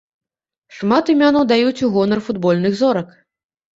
Шмат 0.77 1.11
імёнаў 1.15 1.45
даюць 1.53 1.83
у 1.89 1.93
гонар 1.99 2.19
футбольных 2.29 2.77
зорак. 2.81 3.07